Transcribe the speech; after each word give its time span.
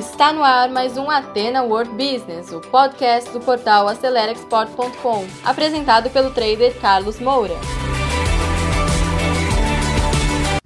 Está 0.00 0.32
no 0.32 0.42
ar 0.42 0.70
mais 0.70 0.96
um 0.96 1.10
Atena 1.10 1.62
World 1.62 1.90
Business, 1.90 2.50
o 2.52 2.60
podcast 2.62 3.30
do 3.32 3.38
portal 3.38 3.86
AceleraExport.com, 3.86 5.26
apresentado 5.44 6.08
pelo 6.08 6.30
trader 6.30 6.74
Carlos 6.80 7.20
Moura. 7.20 7.52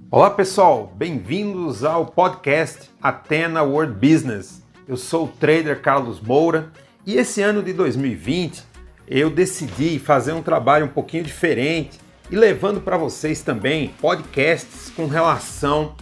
Olá 0.09 0.29
pessoal, 0.29 0.89
bem-vindos 0.95 1.83
ao 1.83 2.05
podcast 2.05 2.89
Atena 3.03 3.61
World 3.61 3.95
Business. 3.95 4.63
Eu 4.87 4.95
sou 4.95 5.25
o 5.25 5.27
trader 5.27 5.81
Carlos 5.81 6.21
Moura 6.21 6.71
e 7.05 7.17
esse 7.17 7.41
ano 7.41 7.61
de 7.61 7.73
2020 7.73 8.63
eu 9.05 9.29
decidi 9.29 9.99
fazer 9.99 10.31
um 10.31 10.41
trabalho 10.41 10.85
um 10.85 10.89
pouquinho 10.89 11.25
diferente 11.25 11.99
e 12.31 12.37
levando 12.37 12.79
para 12.79 12.95
vocês 12.95 13.41
também 13.41 13.89
podcasts 13.99 14.89
com 14.91 15.07
relação 15.07 15.93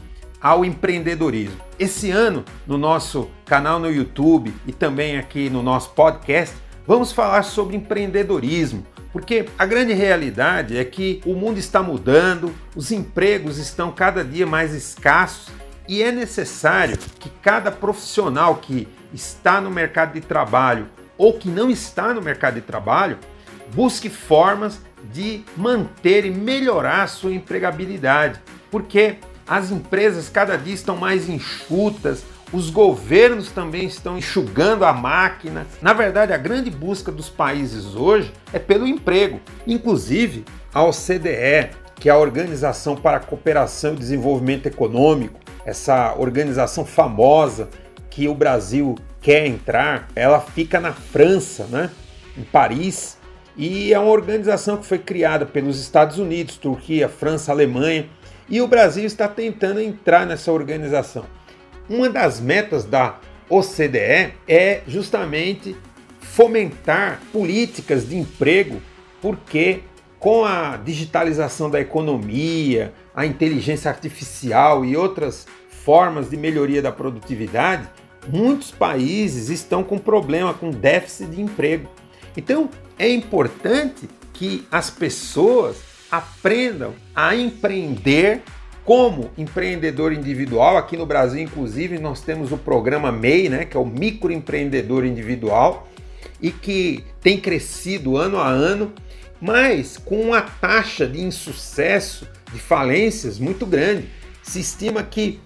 ao 0.43 0.65
empreendedorismo. 0.65 1.55
Esse 1.79 2.11
ano, 2.11 2.43
no 2.67 2.77
nosso 2.77 3.31
canal 3.45 3.79
no 3.79 3.89
YouTube 3.89 4.53
e 4.67 4.73
também 4.73 5.17
aqui 5.17 5.49
no 5.49 5.63
nosso 5.63 5.91
podcast, 5.91 6.53
vamos 6.85 7.13
falar 7.13 7.43
sobre 7.43 7.77
empreendedorismo, 7.77 8.85
porque 9.13 9.45
a 9.57 9.65
grande 9.65 9.93
realidade 9.93 10.77
é 10.77 10.83
que 10.83 11.21
o 11.25 11.33
mundo 11.33 11.59
está 11.59 11.81
mudando, 11.81 12.53
os 12.75 12.91
empregos 12.91 13.57
estão 13.57 13.89
cada 13.89 14.21
dia 14.21 14.45
mais 14.45 14.73
escassos 14.73 15.47
e 15.87 16.03
é 16.03 16.11
necessário 16.11 16.97
que 17.19 17.29
cada 17.41 17.71
profissional 17.71 18.55
que 18.55 18.85
está 19.13 19.61
no 19.61 19.71
mercado 19.71 20.13
de 20.13 20.21
trabalho 20.21 20.87
ou 21.17 21.33
que 21.33 21.47
não 21.47 21.69
está 21.69 22.13
no 22.13 22.21
mercado 22.21 22.55
de 22.55 22.61
trabalho 22.61 23.17
busque 23.73 24.09
formas 24.09 24.81
de 25.11 25.43
manter 25.55 26.25
e 26.25 26.31
melhorar 26.31 27.03
a 27.03 27.07
sua 27.07 27.33
empregabilidade, 27.33 28.41
porque 28.69 29.17
as 29.53 29.69
empresas 29.69 30.29
cada 30.29 30.57
dia 30.57 30.73
estão 30.73 30.97
mais 30.97 31.29
enxutas, 31.29 32.23
os 32.51 32.71
governos 32.71 33.51
também 33.51 33.85
estão 33.85 34.17
enxugando 34.17 34.83
a 34.83 34.91
máquina. 34.91 35.67
Na 35.79 35.93
verdade, 35.93 36.33
a 36.33 36.37
grande 36.37 36.71
busca 36.71 37.11
dos 37.11 37.29
países 37.29 37.95
hoje 37.95 38.33
é 38.51 38.57
pelo 38.57 38.87
emprego. 38.87 39.39
Inclusive, 39.67 40.43
a 40.73 40.83
OCDE, 40.83 41.69
que 41.95 42.09
é 42.09 42.11
a 42.11 42.17
Organização 42.17 42.95
para 42.95 43.17
a 43.17 43.19
Cooperação 43.19 43.93
e 43.93 43.97
Desenvolvimento 43.97 44.65
Econômico, 44.65 45.39
essa 45.63 46.15
organização 46.17 46.83
famosa 46.83 47.69
que 48.09 48.27
o 48.27 48.33
Brasil 48.33 48.95
quer 49.21 49.45
entrar, 49.45 50.07
ela 50.15 50.39
fica 50.39 50.79
na 50.79 50.93
França, 50.93 51.67
né? 51.69 51.91
em 52.35 52.41
Paris, 52.41 53.19
e 53.55 53.93
é 53.93 53.99
uma 53.99 54.11
organização 54.11 54.77
que 54.77 54.85
foi 54.85 54.97
criada 54.97 55.45
pelos 55.45 55.79
Estados 55.79 56.17
Unidos, 56.17 56.57
Turquia, 56.57 57.07
França, 57.07 57.51
Alemanha 57.51 58.09
e 58.49 58.61
o 58.61 58.67
Brasil 58.67 59.05
está 59.05 59.27
tentando 59.27 59.79
entrar 59.79 60.25
nessa 60.25 60.51
organização. 60.51 61.25
Uma 61.89 62.09
das 62.09 62.39
metas 62.39 62.85
da 62.85 63.19
OCDE 63.49 64.33
é 64.47 64.81
justamente 64.87 65.75
fomentar 66.19 67.21
políticas 67.31 68.07
de 68.07 68.17
emprego, 68.17 68.81
porque 69.21 69.81
com 70.19 70.45
a 70.45 70.77
digitalização 70.77 71.69
da 71.69 71.81
economia, 71.81 72.93
a 73.13 73.25
inteligência 73.25 73.91
artificial 73.91 74.85
e 74.85 74.95
outras 74.95 75.45
formas 75.83 76.29
de 76.29 76.37
melhoria 76.37 76.81
da 76.81 76.91
produtividade, 76.91 77.89
muitos 78.27 78.71
países 78.71 79.49
estão 79.49 79.83
com 79.83 79.97
problema 79.97 80.53
com 80.53 80.69
déficit 80.69 81.29
de 81.29 81.41
emprego. 81.41 81.89
Então, 82.37 82.69
é 82.97 83.09
importante 83.09 84.09
que 84.31 84.65
as 84.71 84.89
pessoas 84.89 85.92
aprendam 86.13 86.93
a 87.15 87.35
empreender 87.35 88.43
como 88.85 89.31
empreendedor 89.35 90.13
individual. 90.13 90.77
Aqui 90.77 90.95
no 90.95 91.07
Brasil, 91.07 91.41
inclusive, 91.41 91.97
nós 91.97 92.21
temos 92.21 92.51
o 92.51 92.57
programa 92.57 93.11
MEI, 93.11 93.49
né, 93.49 93.65
que 93.65 93.75
é 93.75 93.79
o 93.79 93.85
microempreendedor 93.85 95.05
individual, 95.05 95.87
e 96.39 96.51
que 96.51 97.03
tem 97.19 97.39
crescido 97.39 98.15
ano 98.15 98.37
a 98.37 98.47
ano, 98.47 98.93
mas 99.41 99.97
com 99.97 100.21
uma 100.21 100.41
taxa 100.41 101.07
de 101.07 101.19
insucesso, 101.19 102.27
de 102.53 102.59
falências 102.59 103.39
muito 103.39 103.65
grande. 103.65 104.07
Se 104.43 104.59
estima 104.59 105.01
que 105.01 105.39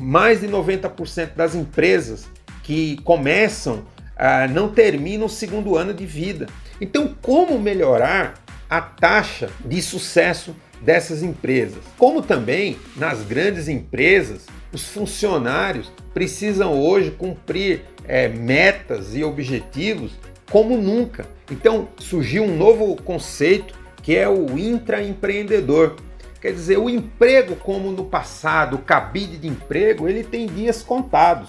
mais 0.00 0.42
de 0.42 0.46
90% 0.46 1.34
das 1.34 1.56
empresas 1.56 2.28
que 2.62 2.98
começam 3.02 3.84
ah, 4.16 4.46
não 4.46 4.68
terminam 4.68 5.26
o 5.26 5.30
segundo 5.30 5.76
ano 5.76 5.92
de 5.92 6.06
vida. 6.06 6.46
Então, 6.80 7.16
como 7.20 7.58
melhorar 7.58 8.43
a 8.76 8.80
taxa 8.80 9.50
de 9.64 9.80
sucesso 9.80 10.56
dessas 10.80 11.22
empresas. 11.22 11.78
Como 11.96 12.20
também 12.20 12.76
nas 12.96 13.22
grandes 13.22 13.68
empresas, 13.68 14.46
os 14.72 14.88
funcionários 14.88 15.92
precisam 16.12 16.80
hoje 16.80 17.12
cumprir 17.12 17.82
é, 18.04 18.26
metas 18.26 19.14
e 19.14 19.22
objetivos 19.22 20.12
como 20.50 20.76
nunca. 20.76 21.24
Então 21.48 21.88
surgiu 21.98 22.42
um 22.42 22.56
novo 22.56 22.96
conceito 22.96 23.74
que 24.02 24.16
é 24.16 24.28
o 24.28 24.58
intraempreendedor. 24.58 25.94
Quer 26.40 26.52
dizer, 26.52 26.76
o 26.76 26.90
emprego 26.90 27.54
como 27.54 27.92
no 27.92 28.04
passado, 28.04 28.74
o 28.74 28.80
cabide 28.80 29.38
de 29.38 29.46
emprego, 29.46 30.08
ele 30.08 30.24
tem 30.24 30.46
dias 30.46 30.82
contados. 30.82 31.48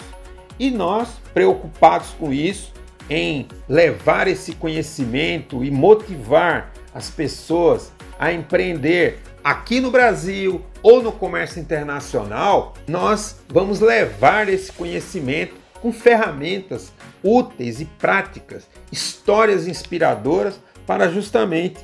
E 0.60 0.70
nós, 0.70 1.08
preocupados 1.34 2.10
com 2.18 2.32
isso, 2.32 2.72
em 3.08 3.46
levar 3.68 4.28
esse 4.28 4.52
conhecimento 4.52 5.64
e 5.64 5.70
motivar 5.70 6.72
as 6.94 7.10
pessoas 7.10 7.92
a 8.18 8.32
empreender 8.32 9.20
aqui 9.44 9.80
no 9.80 9.90
Brasil 9.90 10.62
ou 10.82 11.02
no 11.02 11.12
comércio 11.12 11.60
internacional, 11.60 12.74
nós 12.88 13.40
vamos 13.48 13.80
levar 13.80 14.48
esse 14.48 14.72
conhecimento 14.72 15.54
com 15.80 15.92
ferramentas 15.92 16.92
úteis 17.22 17.80
e 17.80 17.84
práticas, 17.84 18.66
histórias 18.90 19.68
inspiradoras 19.68 20.60
para 20.86 21.08
justamente 21.08 21.78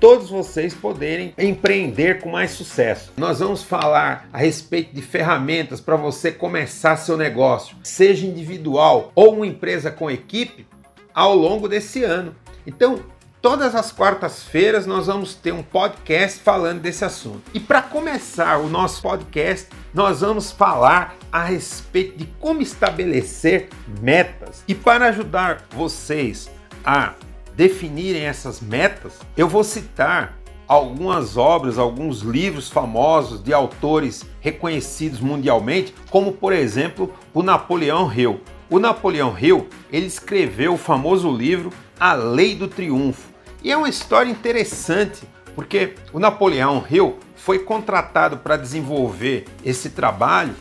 todos 0.00 0.30
vocês 0.30 0.74
poderem 0.74 1.34
empreender 1.38 2.20
com 2.20 2.30
mais 2.30 2.52
sucesso. 2.52 3.12
Nós 3.16 3.40
vamos 3.40 3.62
falar 3.62 4.28
a 4.32 4.38
respeito 4.38 4.94
de 4.94 5.02
ferramentas 5.02 5.80
para 5.80 5.96
você 5.96 6.30
começar 6.30 6.96
seu 6.96 7.16
negócio, 7.16 7.76
seja 7.82 8.26
individual 8.26 9.10
ou 9.14 9.34
uma 9.34 9.46
empresa 9.46 9.90
com 9.90 10.10
equipe, 10.10 10.66
ao 11.14 11.34
longo 11.34 11.68
desse 11.68 12.04
ano. 12.04 12.34
Então, 12.66 13.02
Todas 13.46 13.76
as 13.76 13.92
quartas-feiras 13.92 14.86
nós 14.86 15.06
vamos 15.06 15.36
ter 15.36 15.52
um 15.52 15.62
podcast 15.62 16.40
falando 16.40 16.80
desse 16.80 17.04
assunto. 17.04 17.42
E 17.54 17.60
para 17.60 17.80
começar 17.80 18.58
o 18.58 18.68
nosso 18.68 19.00
podcast, 19.00 19.68
nós 19.94 20.20
vamos 20.20 20.50
falar 20.50 21.14
a 21.30 21.44
respeito 21.44 22.18
de 22.18 22.26
como 22.40 22.60
estabelecer 22.60 23.68
metas. 24.00 24.64
E 24.66 24.74
para 24.74 25.06
ajudar 25.10 25.62
vocês 25.70 26.50
a 26.84 27.14
definirem 27.56 28.22
essas 28.22 28.60
metas, 28.60 29.14
eu 29.36 29.48
vou 29.48 29.64
citar 29.64 30.38
algumas 30.68 31.36
obras, 31.36 31.78
alguns 31.78 32.20
livros 32.20 32.68
famosos 32.68 33.42
de 33.42 33.52
autores 33.52 34.24
reconhecidos 34.40 35.20
mundialmente, 35.20 35.94
como 36.10 36.32
por 36.32 36.52
exemplo 36.52 37.12
o 37.32 37.42
Napoleão 37.42 38.12
Hill. 38.12 38.40
O 38.68 38.78
Napoleão 38.78 39.34
Hill, 39.38 39.68
ele 39.90 40.06
escreveu 40.06 40.74
o 40.74 40.78
famoso 40.78 41.30
livro 41.30 41.72
A 41.98 42.12
Lei 42.12 42.54
do 42.54 42.68
Triunfo 42.68 43.36
e 43.62 43.72
é 43.72 43.76
uma 43.76 43.88
história 43.88 44.30
interessante, 44.30 45.22
porque 45.54 45.94
o 46.12 46.18
Napoleão 46.18 46.84
Hill 46.88 47.18
foi 47.36 47.60
contratado 47.60 48.36
para 48.38 48.56
desenvolver 48.56 49.44
esse 49.64 49.90
trabalho 49.90 50.54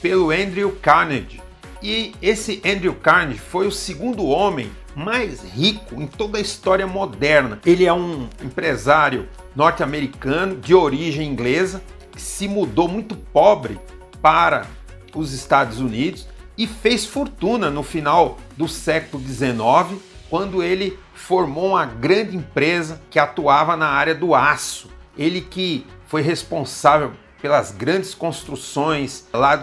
pelo 0.00 0.30
Andrew 0.30 0.76
Carnegie. 0.80 1.42
E 1.82 2.14
esse 2.22 2.60
Andrew 2.64 2.94
Carnegie 2.94 3.40
foi 3.40 3.66
o 3.66 3.72
segundo 3.72 4.26
homem 4.26 4.70
mais 4.98 5.44
rico 5.44 5.94
em 6.02 6.08
toda 6.08 6.38
a 6.38 6.40
história 6.40 6.86
moderna. 6.86 7.60
Ele 7.64 7.86
é 7.86 7.92
um 7.92 8.28
empresário 8.42 9.28
norte-americano 9.54 10.56
de 10.56 10.74
origem 10.74 11.28
inglesa 11.28 11.80
que 12.10 12.20
se 12.20 12.48
mudou 12.48 12.88
muito 12.88 13.14
pobre 13.14 13.78
para 14.20 14.66
os 15.14 15.32
Estados 15.32 15.78
Unidos 15.78 16.26
e 16.56 16.66
fez 16.66 17.06
fortuna 17.06 17.70
no 17.70 17.84
final 17.84 18.38
do 18.56 18.66
século 18.66 19.22
XIX, 19.22 20.02
quando 20.28 20.64
ele 20.64 20.98
formou 21.14 21.68
uma 21.68 21.86
grande 21.86 22.36
empresa 22.36 23.00
que 23.08 23.20
atuava 23.20 23.76
na 23.76 23.86
área 23.86 24.16
do 24.16 24.34
aço. 24.34 24.90
Ele 25.16 25.40
que 25.40 25.86
foi 26.08 26.22
responsável 26.22 27.12
pelas 27.40 27.70
grandes 27.70 28.14
construções 28.14 29.28
lá 29.32 29.54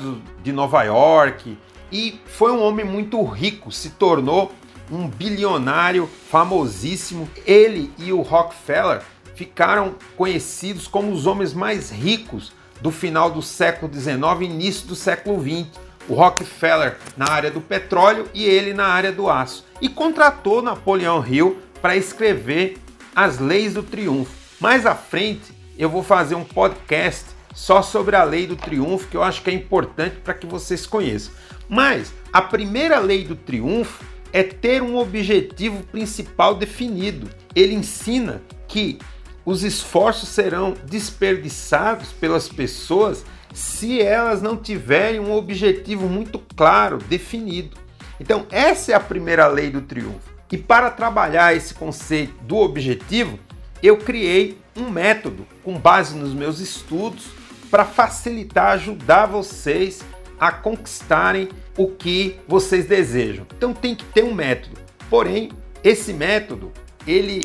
de 0.42 0.54
Nova 0.54 0.82
York 0.84 1.58
e 1.92 2.22
foi 2.26 2.54
um 2.54 2.64
homem 2.64 2.86
muito 2.86 3.22
rico, 3.26 3.70
se 3.70 3.90
tornou 3.92 4.54
um 4.92 5.08
bilionário 5.08 6.10
famosíssimo. 6.30 7.30
Ele 7.46 7.92
e 7.98 8.12
o 8.12 8.22
Rockefeller 8.22 9.02
ficaram 9.36 9.96
conhecidos 10.16 10.88
como 10.88 11.12
os 11.12 11.26
homens 11.26 11.54
mais 11.54 11.92
ricos 11.92 12.54
do 12.82 12.92
final 12.92 13.30
do 13.30 13.42
século 13.42 13.92
XIX 13.94 14.16
e 14.42 14.46
início 14.46 14.88
do 14.88 14.96
século 14.96 15.42
XX. 15.42 15.68
O 16.08 16.14
Rockefeller 16.14 16.98
na 17.18 17.30
área 17.30 17.50
do 17.50 17.60
petróleo 17.60 18.30
e 18.34 18.44
ele 18.44 18.74
na 18.74 18.86
área 18.86 19.12
do 19.12 19.30
aço 19.30 19.66
e 19.82 19.90
contratou 19.90 20.62
Napoleão 20.62 21.26
Hill 21.26 21.60
para 21.82 21.96
escrever 21.96 22.78
As 23.16 23.40
Leis 23.40 23.74
do 23.74 23.82
Triunfo. 23.82 24.32
Mais 24.60 24.86
à 24.86 24.94
frente 24.94 25.54
eu 25.78 25.90
vou 25.90 26.04
fazer 26.04 26.36
um 26.36 26.44
podcast 26.44 27.26
só 27.54 27.82
sobre 27.82 28.16
a 28.16 28.24
lei 28.24 28.46
do 28.46 28.56
triunfo, 28.58 29.08
que 29.08 29.16
eu 29.16 29.24
acho 29.24 29.42
que 29.42 29.50
é 29.50 29.54
importante 29.54 30.18
para 30.18 30.34
que 30.34 30.46
vocês 30.46 30.86
conheçam. 30.86 31.34
Mas 31.70 32.14
a 32.32 32.42
primeira 32.42 33.00
lei 33.00 33.24
do 33.24 33.36
triunfo 33.36 34.04
é 34.36 34.44
ter 34.44 34.84
um 34.84 34.98
objetivo 34.98 35.82
principal 35.84 36.56
definido. 36.56 37.30
Ele 37.56 37.74
ensina 37.74 38.42
que 38.68 39.00
os 39.46 39.64
esforços 39.64 40.28
serão 40.28 40.74
desperdiçados 40.84 42.12
pelas 42.12 42.50
pessoas 42.50 43.24
se 43.54 44.02
elas 44.02 44.42
não 44.42 44.58
tiverem 44.58 45.22
um 45.22 45.32
objetivo 45.32 46.10
muito 46.10 46.38
claro, 46.54 46.98
definido. 46.98 47.78
Então, 48.20 48.46
essa 48.52 48.92
é 48.92 48.96
a 48.96 49.00
primeira 49.00 49.48
lei 49.48 49.70
do 49.70 49.80
triunfo. 49.80 50.36
E 50.52 50.58
para 50.58 50.90
trabalhar 50.90 51.56
esse 51.56 51.74
conceito 51.74 52.34
do 52.44 52.58
objetivo, 52.58 53.40
eu 53.82 53.96
criei 53.96 54.58
um 54.76 54.90
método 54.90 55.48
com 55.64 55.80
base 55.80 56.14
nos 56.14 56.34
meus 56.34 56.60
estudos 56.60 57.28
para 57.72 57.86
facilitar, 57.86 58.74
ajudar 58.74 59.28
vocês 59.28 60.04
a 60.40 60.52
conquistarem 60.52 61.50
o 61.78 61.88
que 61.88 62.40
vocês 62.48 62.86
desejam. 62.86 63.46
Então 63.56 63.74
tem 63.74 63.96
que 63.96 64.06
ter 64.06 64.24
um 64.24 64.34
método. 64.34 64.78
Porém, 65.10 65.52
esse 65.84 66.14
método, 66.14 66.72
ele 67.06 67.42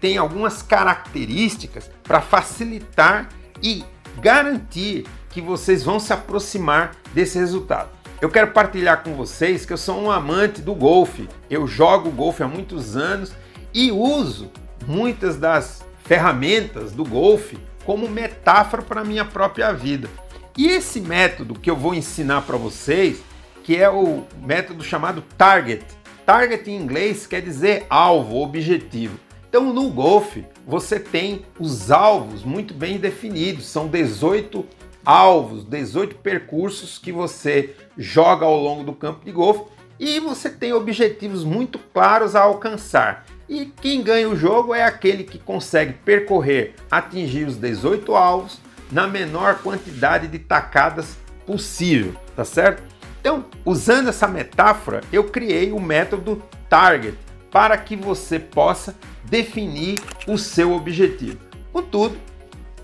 tem 0.00 0.16
algumas 0.16 0.62
características 0.62 1.90
para 2.02 2.20
facilitar 2.20 3.28
e 3.62 3.84
garantir 4.20 5.06
que 5.28 5.40
vocês 5.40 5.82
vão 5.84 6.00
se 6.00 6.12
aproximar 6.12 6.92
desse 7.12 7.38
resultado. 7.38 7.90
Eu 8.20 8.28
quero 8.28 8.52
partilhar 8.52 9.02
com 9.02 9.14
vocês 9.14 9.64
que 9.64 9.72
eu 9.72 9.78
sou 9.78 10.00
um 10.00 10.10
amante 10.10 10.60
do 10.60 10.74
golfe. 10.74 11.28
Eu 11.48 11.66
jogo 11.66 12.10
golfe 12.10 12.42
há 12.42 12.48
muitos 12.48 12.96
anos 12.96 13.32
e 13.72 13.90
uso 13.90 14.50
muitas 14.86 15.36
das 15.36 15.82
ferramentas 16.04 16.92
do 16.92 17.04
golfe 17.04 17.58
como 17.84 18.08
metáfora 18.08 18.82
para 18.82 19.00
a 19.00 19.04
minha 19.04 19.24
própria 19.24 19.72
vida. 19.72 20.08
E 20.56 20.66
esse 20.68 21.00
método 21.00 21.54
que 21.54 21.70
eu 21.70 21.76
vou 21.76 21.94
ensinar 21.94 22.42
para 22.42 22.56
vocês, 22.56 23.22
que 23.62 23.76
é 23.76 23.88
o 23.88 24.24
método 24.42 24.82
chamado 24.82 25.22
Target. 25.38 25.84
Target 26.26 26.70
em 26.70 26.76
inglês 26.76 27.26
quer 27.26 27.40
dizer 27.40 27.86
alvo, 27.88 28.36
objetivo. 28.42 29.18
Então 29.48 29.72
no 29.72 29.90
golfe 29.90 30.44
você 30.66 31.00
tem 31.00 31.42
os 31.58 31.90
alvos 31.90 32.44
muito 32.44 32.72
bem 32.72 32.98
definidos, 32.98 33.66
são 33.66 33.88
18 33.88 34.64
alvos, 35.04 35.64
18 35.64 36.16
percursos 36.16 36.98
que 36.98 37.10
você 37.10 37.74
joga 37.96 38.44
ao 38.44 38.56
longo 38.56 38.84
do 38.84 38.92
campo 38.92 39.24
de 39.24 39.32
golfe 39.32 39.64
e 39.98 40.20
você 40.20 40.48
tem 40.48 40.72
objetivos 40.72 41.44
muito 41.44 41.78
claros 41.92 42.34
a 42.34 42.42
alcançar. 42.42 43.26
E 43.48 43.66
quem 43.66 44.02
ganha 44.02 44.28
o 44.28 44.36
jogo 44.36 44.72
é 44.72 44.84
aquele 44.84 45.24
que 45.24 45.38
consegue 45.38 45.92
percorrer, 45.92 46.74
atingir 46.90 47.44
os 47.46 47.56
18 47.56 48.14
alvos 48.14 48.58
na 48.90 49.06
menor 49.06 49.58
quantidade 49.62 50.26
de 50.28 50.38
tacadas 50.38 51.16
possível, 51.46 52.14
tá 52.34 52.44
certo? 52.44 52.82
Então, 53.20 53.44
usando 53.64 54.08
essa 54.08 54.26
metáfora, 54.26 55.02
eu 55.12 55.24
criei 55.24 55.72
o 55.72 55.80
método 55.80 56.42
Target 56.68 57.18
para 57.50 57.76
que 57.76 57.96
você 57.96 58.38
possa 58.38 58.94
definir 59.24 60.00
o 60.26 60.38
seu 60.38 60.72
objetivo. 60.72 61.38
Contudo, 61.72 62.16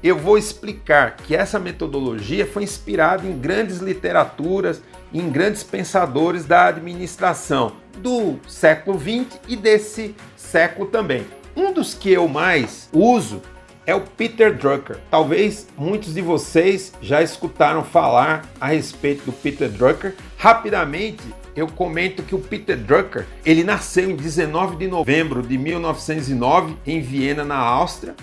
eu 0.02 0.16
vou 0.16 0.36
explicar 0.36 1.16
que 1.16 1.34
essa 1.34 1.58
metodologia 1.58 2.46
foi 2.46 2.62
inspirada 2.62 3.26
em 3.26 3.38
grandes 3.38 3.78
literaturas, 3.78 4.82
em 5.12 5.30
grandes 5.30 5.62
pensadores 5.62 6.44
da 6.44 6.66
administração 6.66 7.72
do 7.98 8.38
século 8.46 9.00
XX 9.00 9.40
e 9.48 9.56
desse 9.56 10.14
século 10.36 10.88
também. 10.88 11.26
Um 11.56 11.72
dos 11.72 11.94
que 11.94 12.12
eu 12.12 12.28
mais 12.28 12.90
uso 12.92 13.40
é 13.86 13.94
o 13.94 14.00
Peter 14.00 14.54
Drucker. 14.54 14.98
Talvez 15.10 15.68
muitos 15.78 16.12
de 16.12 16.20
vocês 16.20 16.92
já 17.00 17.22
escutaram 17.22 17.84
falar 17.84 18.44
a 18.60 18.66
respeito 18.66 19.24
do 19.24 19.32
Peter 19.32 19.70
Drucker. 19.70 20.14
Rapidamente, 20.36 21.22
eu 21.54 21.68
comento 21.68 22.22
que 22.22 22.34
o 22.34 22.38
Peter 22.38 22.76
Drucker, 22.76 23.26
ele 23.44 23.62
nasceu 23.62 24.10
em 24.10 24.16
19 24.16 24.76
de 24.76 24.88
novembro 24.88 25.40
de 25.40 25.56
1909 25.56 26.76
em 26.84 27.00
Viena, 27.00 27.44
na 27.44 27.56
Áustria, 27.56 28.14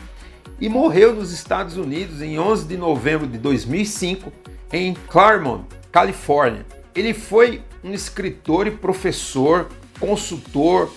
e 0.59 0.69
morreu 0.69 1.15
nos 1.15 1.31
Estados 1.31 1.77
Unidos 1.77 2.21
em 2.21 2.37
11 2.37 2.67
de 2.67 2.77
novembro 2.77 3.25
de 3.25 3.37
2005 3.37 4.31
em 4.71 4.93
Claremont, 4.93 5.65
Califórnia. 5.91 6.65
Ele 6.93 7.13
foi 7.13 7.63
um 7.83 7.91
escritor 7.91 8.67
e 8.67 8.71
professor, 8.71 9.67
consultor, 9.99 10.91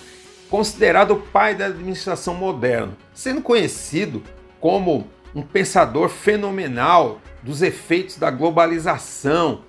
considerado 0.49 1.11
o 1.11 1.19
pai 1.19 1.55
da 1.55 1.65
administração 1.65 2.35
moderna, 2.35 2.95
sendo 3.13 3.41
conhecido 3.41 4.21
como 4.67 5.07
um 5.33 5.41
pensador 5.41 6.09
fenomenal 6.09 7.21
dos 7.41 7.61
efeitos 7.61 8.17
da 8.17 8.29
globalização. 8.29 9.61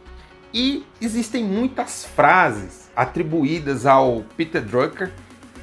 E 0.53 0.85
existem 1.00 1.45
muitas 1.45 2.05
frases 2.05 2.91
atribuídas 2.97 3.87
ao 3.87 4.25
Peter 4.37 4.61
Drucker 4.61 5.12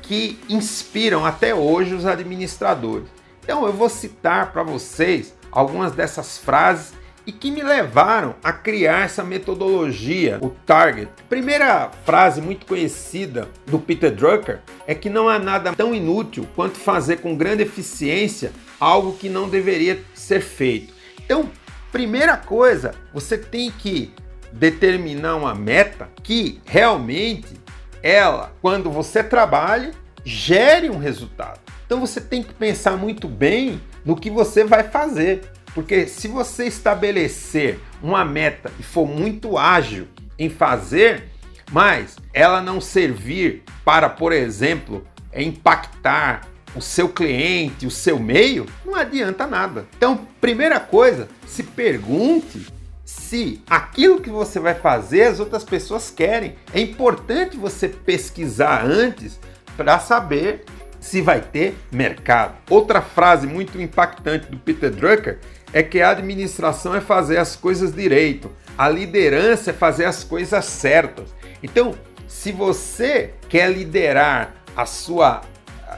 que 0.02 0.40
inspiram 0.48 1.26
até 1.26 1.54
hoje 1.54 1.94
os 1.94 2.06
administradores. 2.06 3.10
Então 3.44 3.66
eu 3.66 3.74
vou 3.74 3.90
citar 3.90 4.54
para 4.54 4.64
vocês 4.64 5.36
algumas 5.52 5.92
dessas 5.92 6.38
frases 6.38 6.94
e 7.28 7.32
que 7.34 7.52
me 7.52 7.62
levaram 7.62 8.36
a 8.42 8.54
criar 8.54 9.04
essa 9.04 9.22
metodologia, 9.22 10.40
o 10.42 10.50
Target. 10.66 11.12
Primeira 11.28 11.92
frase 12.06 12.40
muito 12.42 12.66
conhecida 12.66 13.50
do 13.66 13.80
Peter 13.80 14.12
Drucker 14.12 14.60
é 14.88 14.96
que 14.96 15.10
não 15.10 15.28
há 15.28 15.38
nada 15.38 15.74
tão 15.74 15.94
inútil 15.94 16.48
quanto 16.56 16.78
fazer 16.78 17.18
com 17.18 17.36
grande 17.36 17.64
eficiência 17.64 18.54
algo 18.86 19.14
que 19.14 19.30
não 19.30 19.50
deveria 19.50 20.00
ser 20.14 20.42
feito. 20.42 20.94
Então, 21.20 21.50
primeira 21.92 22.38
coisa, 22.38 22.94
você 23.12 23.36
tem 23.36 23.72
que 23.72 24.14
determinar 24.54 25.38
uma 25.38 25.56
meta 25.56 26.08
que 26.22 26.62
realmente 26.66 27.56
ela, 28.04 28.54
quando 28.62 28.92
você 28.92 29.24
trabalha, 29.24 29.92
gere 30.24 30.92
um 30.92 31.00
resultado. 31.00 31.60
Então 31.88 32.00
você 32.00 32.22
tem 32.22 32.44
que 32.44 32.54
pensar 32.54 32.96
muito 32.96 33.28
bem 33.28 33.82
no 34.06 34.16
que 34.16 34.30
você 34.30 34.64
vai 34.64 34.84
fazer. 34.84 35.50
Porque 35.74 36.06
se 36.06 36.28
você 36.28 36.68
estabelecer 36.68 37.80
uma 38.04 38.24
meta 38.24 38.72
e 38.80 38.84
for 38.84 39.08
muito 39.08 39.58
ágil 39.58 40.08
em 40.38 40.48
fazer, 40.48 41.24
mas 41.72 42.18
ela 42.32 42.62
não 42.62 42.80
servir 42.80 43.64
para, 43.84 44.10
por 44.10 44.32
exemplo, 44.32 45.06
impactar 45.36 46.48
o 46.76 46.82
seu 46.82 47.10
cliente, 47.10 47.88
o 47.88 47.92
seu 47.92 48.20
meio, 48.20 48.66
não 48.86 48.96
adianta 48.96 49.48
nada. 49.48 49.86
Então, 49.96 50.28
primeira 50.42 50.80
coisa, 50.80 51.30
se 51.48 51.64
pergunte 51.64 52.68
se 53.06 53.62
aquilo 53.70 54.20
que 54.20 54.30
você 54.30 54.60
vai 54.60 54.74
fazer 54.74 55.24
as 55.24 55.40
outras 55.40 55.64
pessoas 55.64 56.10
querem. 56.10 56.56
É 56.74 56.80
importante 56.80 57.56
você 57.56 57.88
pesquisar 57.88 58.84
antes 58.84 59.40
para 59.78 60.00
saber 60.00 60.66
se 61.00 61.22
vai 61.22 61.40
ter 61.40 61.78
mercado. 61.92 62.56
Outra 62.70 63.02
frase 63.02 63.46
muito 63.46 63.80
impactante 63.80 64.48
do 64.48 64.58
Peter 64.58 64.90
Drucker 64.90 65.40
é 65.72 65.84
que 65.84 66.02
a 66.02 66.10
administração 66.10 66.96
é 66.96 67.02
fazer 67.02 67.38
as 67.38 67.56
coisas 67.56 67.94
direito, 67.94 68.50
a 68.78 68.90
liderança 68.90 69.70
é 69.70 69.74
fazer 69.74 70.06
as 70.06 70.24
coisas 70.24 70.66
certas. 70.66 71.34
Então, 71.62 71.94
se 72.28 72.52
você 72.52 73.34
quer 73.48 73.72
liderar 73.72 74.56
a 74.76 74.86
sua 74.86 75.42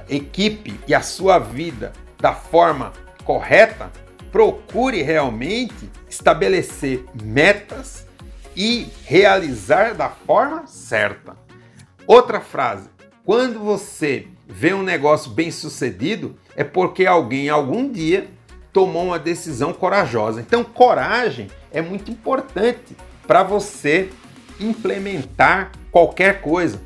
equipe 0.09 0.79
e 0.87 0.93
a 0.93 1.01
sua 1.01 1.39
vida 1.39 1.93
da 2.19 2.33
forma 2.33 2.93
correta, 3.23 3.91
procure 4.31 5.01
realmente 5.01 5.89
estabelecer 6.09 7.05
metas 7.21 8.05
e 8.55 8.87
realizar 9.05 9.93
da 9.93 10.09
forma 10.09 10.65
certa. 10.67 11.35
Outra 12.05 12.39
frase: 12.39 12.89
quando 13.25 13.59
você 13.59 14.27
vê 14.47 14.73
um 14.73 14.83
negócio 14.83 15.31
bem 15.31 15.51
sucedido, 15.51 16.35
é 16.55 16.63
porque 16.63 17.05
alguém 17.05 17.49
algum 17.49 17.89
dia 17.89 18.29
tomou 18.71 19.05
uma 19.05 19.19
decisão 19.19 19.73
corajosa. 19.73 20.39
Então, 20.39 20.63
coragem 20.63 21.47
é 21.71 21.81
muito 21.81 22.11
importante 22.11 22.95
para 23.25 23.43
você 23.43 24.09
implementar 24.59 25.71
qualquer 25.91 26.41
coisa. 26.41 26.81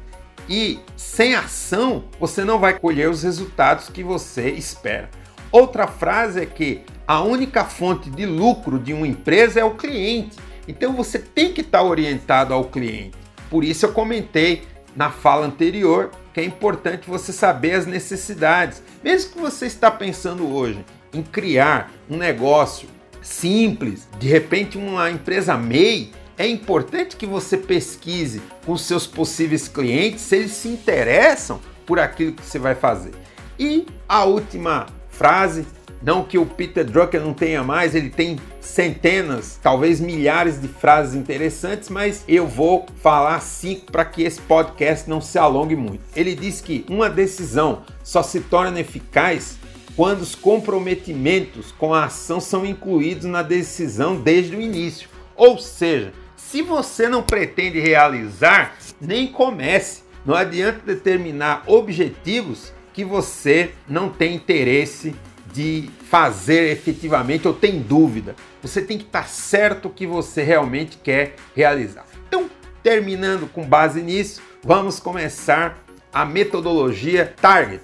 E 0.51 0.81
sem 0.97 1.33
ação, 1.33 2.03
você 2.19 2.43
não 2.43 2.59
vai 2.59 2.77
colher 2.77 3.09
os 3.09 3.23
resultados 3.23 3.87
que 3.87 4.03
você 4.03 4.49
espera. 4.49 5.09
Outra 5.49 5.87
frase 5.87 6.41
é 6.41 6.45
que 6.45 6.81
a 7.07 7.21
única 7.21 7.63
fonte 7.63 8.09
de 8.09 8.25
lucro 8.25 8.77
de 8.77 8.91
uma 8.91 9.07
empresa 9.07 9.61
é 9.61 9.63
o 9.63 9.75
cliente. 9.75 10.37
Então 10.67 10.93
você 10.93 11.17
tem 11.17 11.53
que 11.53 11.61
estar 11.61 11.81
orientado 11.81 12.53
ao 12.53 12.65
cliente. 12.65 13.17
Por 13.49 13.63
isso 13.63 13.85
eu 13.85 13.93
comentei 13.93 14.63
na 14.93 15.09
fala 15.09 15.45
anterior 15.45 16.11
que 16.33 16.41
é 16.41 16.43
importante 16.43 17.09
você 17.09 17.31
saber 17.31 17.71
as 17.71 17.85
necessidades. 17.85 18.83
Mesmo 19.01 19.31
que 19.31 19.39
você 19.39 19.67
está 19.67 19.89
pensando 19.89 20.53
hoje 20.53 20.83
em 21.13 21.23
criar 21.23 21.93
um 22.09 22.17
negócio 22.17 22.89
simples, 23.21 24.05
de 24.19 24.27
repente 24.27 24.77
uma 24.77 25.09
empresa 25.09 25.55
MEI, 25.55 26.11
é 26.41 26.47
importante 26.47 27.15
que 27.15 27.27
você 27.27 27.55
pesquise 27.55 28.41
com 28.65 28.75
seus 28.75 29.05
possíveis 29.05 29.67
clientes 29.67 30.21
se 30.21 30.37
eles 30.37 30.51
se 30.53 30.69
interessam 30.69 31.59
por 31.85 31.99
aquilo 31.99 32.33
que 32.33 32.43
você 32.43 32.57
vai 32.57 32.73
fazer. 32.73 33.11
E 33.59 33.85
a 34.09 34.23
última 34.23 34.87
frase, 35.07 35.67
não 36.01 36.23
que 36.23 36.39
o 36.39 36.45
Peter 36.47 36.83
Drucker 36.83 37.21
não 37.21 37.31
tenha 37.31 37.63
mais, 37.63 37.93
ele 37.93 38.09
tem 38.09 38.39
centenas, 38.59 39.59
talvez 39.61 39.99
milhares 39.99 40.59
de 40.59 40.67
frases 40.67 41.13
interessantes, 41.13 41.89
mas 41.89 42.23
eu 42.27 42.47
vou 42.47 42.87
falar 43.03 43.39
cinco 43.39 43.91
para 43.91 44.03
que 44.03 44.23
esse 44.23 44.41
podcast 44.41 45.07
não 45.07 45.21
se 45.21 45.37
alongue 45.37 45.75
muito. 45.75 46.01
Ele 46.15 46.33
diz 46.33 46.59
que 46.59 46.83
uma 46.89 47.07
decisão 47.07 47.83
só 48.03 48.23
se 48.23 48.39
torna 48.39 48.79
eficaz 48.79 49.59
quando 49.95 50.21
os 50.21 50.33
comprometimentos 50.33 51.71
com 51.71 51.93
a 51.93 52.05
ação 52.05 52.39
são 52.39 52.65
incluídos 52.65 53.25
na 53.25 53.43
decisão 53.43 54.19
desde 54.19 54.55
o 54.55 54.61
início. 54.61 55.07
Ou 55.35 55.59
seja, 55.59 56.13
se 56.51 56.61
você 56.61 57.07
não 57.07 57.23
pretende 57.23 57.79
realizar, 57.79 58.75
nem 58.99 59.25
comece. 59.25 60.03
Não 60.25 60.35
adianta 60.35 60.81
determinar 60.85 61.63
objetivos 61.65 62.73
que 62.93 63.05
você 63.05 63.71
não 63.87 64.09
tem 64.09 64.35
interesse 64.35 65.15
de 65.53 65.89
fazer 66.09 66.69
efetivamente 66.69 67.47
ou 67.47 67.53
tem 67.53 67.79
dúvida. 67.79 68.35
Você 68.61 68.81
tem 68.81 68.97
que 68.97 69.05
estar 69.05 69.29
certo 69.29 69.89
que 69.89 70.05
você 70.05 70.43
realmente 70.43 70.97
quer 70.97 71.35
realizar. 71.55 72.05
Então, 72.27 72.49
terminando 72.83 73.49
com 73.49 73.63
base 73.63 74.01
nisso, 74.01 74.41
vamos 74.61 74.99
começar 74.99 75.81
a 76.13 76.25
metodologia 76.25 77.33
Target. 77.41 77.81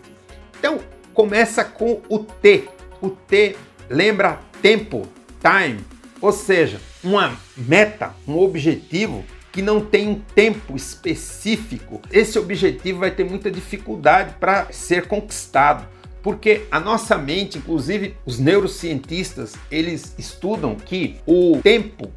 Então, 0.59 0.77
começa 1.13 1.63
com 1.63 2.01
o 2.09 2.19
T. 2.19 2.67
O 3.01 3.11
T 3.11 3.55
lembra 3.89 4.41
tempo, 4.61 5.07
time, 5.39 5.79
ou 6.19 6.33
seja, 6.33 6.81
uma 7.07 7.37
meta, 7.55 8.13
um 8.27 8.37
objetivo 8.37 9.23
que 9.51 9.61
não 9.61 9.79
tem 9.79 10.09
um 10.09 10.19
tempo 10.35 10.75
específico. 10.75 12.01
Esse 12.11 12.37
objetivo 12.37 12.99
vai 12.99 13.11
ter 13.11 13.23
muita 13.23 13.49
dificuldade 13.49 14.35
para 14.39 14.67
ser 14.71 15.07
conquistado. 15.07 15.87
Porque 16.21 16.65
a 16.69 16.79
nossa 16.79 17.17
mente, 17.17 17.57
inclusive 17.57 18.17
os 18.25 18.37
neurocientistas, 18.37 19.55
eles 19.71 20.13
estudam 20.17 20.75
que 20.75 21.15
o 21.25 21.59
tempo 21.63 22.11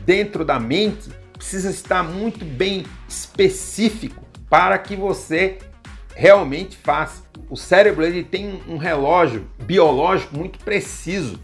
dentro 0.00 0.44
da 0.44 0.60
mente 0.60 1.10
precisa 1.32 1.70
estar 1.70 2.04
muito 2.04 2.44
bem 2.44 2.84
específico 3.08 4.24
para 4.48 4.78
que 4.78 4.94
você 4.94 5.58
realmente 6.14 6.76
faça. 6.76 7.22
O 7.50 7.56
cérebro 7.56 8.04
ele 8.04 8.22
tem 8.22 8.62
um 8.68 8.76
relógio 8.76 9.48
biológico 9.58 10.36
muito 10.36 10.58
preciso 10.60 11.40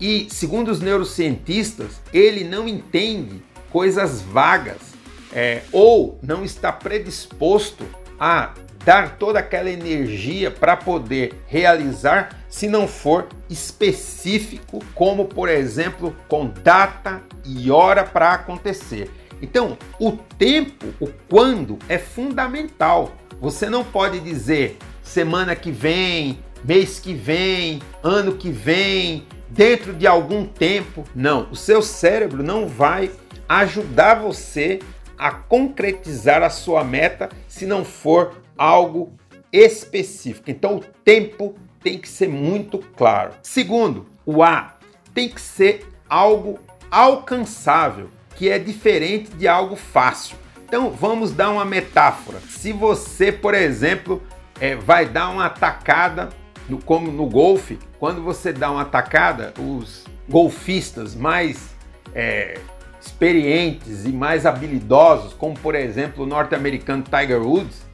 e, 0.00 0.26
segundo 0.30 0.70
os 0.70 0.80
neurocientistas, 0.80 2.00
ele 2.12 2.44
não 2.44 2.66
entende 2.68 3.42
coisas 3.70 4.22
vagas 4.22 4.94
é, 5.32 5.62
ou 5.72 6.18
não 6.22 6.44
está 6.44 6.72
predisposto 6.72 7.84
a 8.18 8.54
dar 8.84 9.16
toda 9.16 9.38
aquela 9.38 9.70
energia 9.70 10.50
para 10.50 10.76
poder 10.76 11.42
realizar 11.46 12.44
se 12.48 12.68
não 12.68 12.86
for 12.86 13.26
específico, 13.48 14.84
como 14.94 15.24
por 15.24 15.48
exemplo 15.48 16.14
com 16.28 16.46
data 16.46 17.22
e 17.44 17.70
hora 17.70 18.04
para 18.04 18.34
acontecer. 18.34 19.10
Então, 19.40 19.76
o 19.98 20.12
tempo, 20.12 20.86
o 21.00 21.08
quando 21.28 21.78
é 21.88 21.98
fundamental. 21.98 23.12
Você 23.40 23.68
não 23.68 23.82
pode 23.82 24.20
dizer 24.20 24.78
semana 25.02 25.56
que 25.56 25.70
vem, 25.70 26.38
mês 26.64 26.98
que 26.98 27.12
vem, 27.12 27.82
ano 28.02 28.36
que 28.36 28.50
vem, 28.50 29.26
dentro 29.54 29.94
de 29.94 30.06
algum 30.06 30.44
tempo. 30.44 31.04
Não, 31.14 31.48
o 31.50 31.56
seu 31.56 31.80
cérebro 31.80 32.42
não 32.42 32.66
vai 32.66 33.10
ajudar 33.48 34.16
você 34.16 34.80
a 35.16 35.30
concretizar 35.30 36.42
a 36.42 36.50
sua 36.50 36.82
meta 36.82 37.28
se 37.48 37.64
não 37.64 37.84
for 37.84 38.42
algo 38.58 39.12
específico. 39.52 40.50
Então 40.50 40.76
o 40.76 40.80
tempo 40.80 41.54
tem 41.80 41.98
que 41.98 42.08
ser 42.08 42.28
muito 42.28 42.78
claro. 42.78 43.32
Segundo, 43.42 44.06
o 44.26 44.42
A 44.42 44.74
tem 45.14 45.28
que 45.28 45.40
ser 45.40 45.86
algo 46.08 46.58
alcançável, 46.90 48.10
que 48.36 48.48
é 48.48 48.58
diferente 48.58 49.30
de 49.30 49.46
algo 49.46 49.76
fácil. 49.76 50.36
Então 50.66 50.90
vamos 50.90 51.30
dar 51.30 51.50
uma 51.50 51.64
metáfora. 51.64 52.40
Se 52.48 52.72
você, 52.72 53.30
por 53.30 53.54
exemplo, 53.54 54.20
é, 54.60 54.74
vai 54.74 55.06
dar 55.06 55.28
uma 55.28 55.46
atacada 55.46 56.30
no, 56.68 56.78
como 56.78 57.10
no 57.10 57.26
golfe, 57.26 57.78
quando 57.98 58.22
você 58.22 58.52
dá 58.52 58.70
uma 58.70 58.82
atacada, 58.82 59.52
os 59.58 60.04
golfistas 60.28 61.14
mais 61.14 61.74
é, 62.14 62.58
experientes 63.00 64.04
e 64.04 64.08
mais 64.08 64.46
habilidosos, 64.46 65.34
como 65.34 65.58
por 65.58 65.74
exemplo 65.74 66.24
o 66.24 66.26
norte-americano 66.26 67.02
Tiger 67.02 67.42
Woods, 67.42 67.84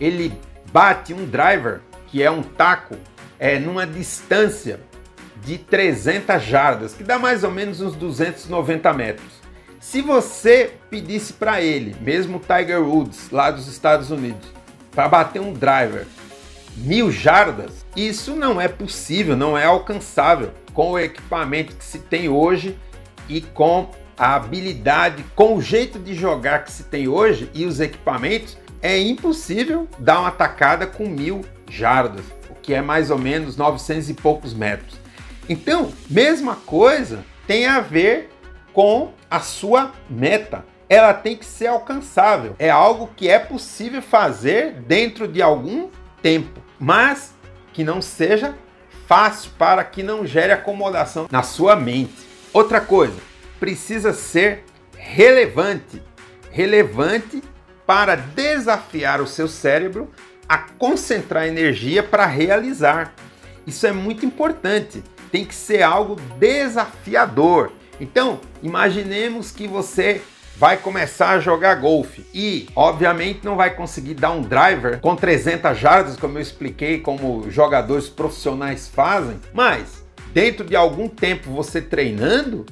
ele 0.00 0.32
bate 0.72 1.14
um 1.14 1.24
driver, 1.24 1.80
que 2.08 2.22
é 2.22 2.30
um 2.30 2.42
taco, 2.42 2.96
é, 3.38 3.58
numa 3.58 3.86
distância 3.86 4.80
de 5.44 5.58
300 5.58 6.42
jardas, 6.42 6.94
que 6.94 7.04
dá 7.04 7.18
mais 7.18 7.44
ou 7.44 7.50
menos 7.50 7.80
uns 7.80 7.94
290 7.94 8.92
metros. 8.92 9.36
Se 9.78 10.02
você 10.02 10.72
pedisse 10.90 11.32
para 11.32 11.60
ele, 11.60 11.94
mesmo 12.00 12.40
Tiger 12.40 12.82
Woods, 12.82 13.30
lá 13.30 13.50
dos 13.50 13.68
Estados 13.68 14.10
Unidos, 14.10 14.48
para 14.90 15.08
bater 15.08 15.40
um 15.40 15.52
driver 15.52 16.06
mil 16.76 17.10
jardas, 17.10 17.84
isso 17.96 18.36
não 18.36 18.60
é 18.60 18.68
possível, 18.68 19.36
não 19.36 19.56
é 19.56 19.64
alcançável 19.64 20.50
com 20.74 20.92
o 20.92 20.98
equipamento 20.98 21.74
que 21.74 21.84
se 21.84 21.98
tem 21.98 22.28
hoje 22.28 22.78
e 23.28 23.40
com 23.40 23.90
a 24.18 24.34
habilidade, 24.34 25.24
com 25.34 25.56
o 25.56 25.62
jeito 25.62 25.98
de 25.98 26.14
jogar 26.14 26.64
que 26.64 26.72
se 26.72 26.84
tem 26.84 27.08
hoje 27.08 27.50
e 27.54 27.64
os 27.64 27.80
equipamentos, 27.80 28.56
é 28.82 28.98
impossível 28.98 29.88
dar 29.98 30.20
uma 30.20 30.28
atacada 30.28 30.86
com 30.86 31.06
mil 31.06 31.44
jardas, 31.70 32.24
o 32.50 32.54
que 32.54 32.72
é 32.72 32.80
mais 32.80 33.10
ou 33.10 33.18
menos 33.18 33.56
900 33.56 34.10
e 34.10 34.14
poucos 34.14 34.54
metros. 34.54 34.96
Então, 35.48 35.92
mesma 36.08 36.56
coisa 36.56 37.24
tem 37.46 37.66
a 37.66 37.80
ver 37.80 38.30
com 38.72 39.12
a 39.30 39.40
sua 39.40 39.92
meta. 40.08 40.64
Ela 40.88 41.14
tem 41.14 41.36
que 41.36 41.44
ser 41.44 41.68
alcançável. 41.68 42.54
É 42.58 42.70
algo 42.70 43.10
que 43.16 43.28
é 43.28 43.38
possível 43.38 44.02
fazer 44.02 44.74
dentro 44.82 45.26
de 45.26 45.42
algum 45.42 45.88
tempo, 46.22 46.60
mas 46.78 47.34
que 47.72 47.84
não 47.84 48.00
seja 48.00 48.54
fácil 49.06 49.50
para 49.58 49.84
que 49.84 50.02
não 50.02 50.26
gere 50.26 50.52
acomodação 50.52 51.28
na 51.30 51.42
sua 51.42 51.76
mente. 51.76 52.26
Outra 52.52 52.80
coisa, 52.80 53.16
precisa 53.60 54.12
ser 54.12 54.64
relevante. 54.96 56.02
Relevante 56.50 57.42
para 57.86 58.16
desafiar 58.16 59.20
o 59.20 59.26
seu 59.26 59.46
cérebro 59.46 60.10
a 60.48 60.58
concentrar 60.58 61.46
energia 61.46 62.02
para 62.02 62.26
realizar. 62.26 63.14
Isso 63.66 63.86
é 63.86 63.92
muito 63.92 64.24
importante. 64.24 65.02
Tem 65.30 65.44
que 65.44 65.54
ser 65.54 65.82
algo 65.82 66.16
desafiador. 66.38 67.72
Então, 68.00 68.40
imaginemos 68.62 69.50
que 69.50 69.66
você 69.66 70.22
vai 70.58 70.78
começar 70.78 71.30
a 71.30 71.40
jogar 71.40 71.74
golfe 71.76 72.26
e, 72.32 72.68
obviamente, 72.74 73.40
não 73.44 73.56
vai 73.56 73.74
conseguir 73.74 74.14
dar 74.14 74.30
um 74.30 74.40
driver 74.40 75.00
com 75.00 75.14
300 75.14 75.78
jardas, 75.78 76.16
como 76.16 76.38
eu 76.38 76.42
expliquei, 76.42 77.00
como 77.00 77.50
jogadores 77.50 78.08
profissionais 78.08 78.88
fazem, 78.88 79.38
mas 79.52 80.04
dentro 80.32 80.64
de 80.64 80.74
algum 80.74 81.08
tempo 81.08 81.50
você 81.50 81.80
treinando, 81.80 82.64